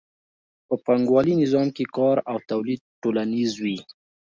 [0.67, 3.77] په پانګوالي نظام کې کار او تولید ټولنیز وي